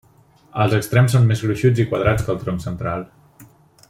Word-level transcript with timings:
Els 0.63 0.71
extrems 0.77 1.13
són 1.15 1.27
més 1.31 1.43
gruixuts 1.47 1.83
i 1.83 1.87
quadrats 1.93 2.25
que 2.25 2.35
el 2.37 2.43
tronc 2.47 2.65
central. 2.67 3.05